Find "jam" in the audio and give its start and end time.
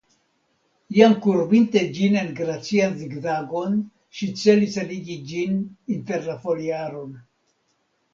0.99-1.11